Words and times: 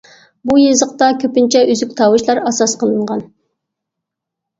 بۇ 0.51 0.55
يېزىقتا 0.59 1.09
كۆپىنچە 1.23 1.61
ئۈزۈك 1.73 1.91
تاۋۇشلار 1.99 2.41
ئاساس 2.53 2.73
قىلىنغان. 2.85 3.23